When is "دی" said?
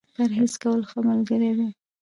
1.57-1.69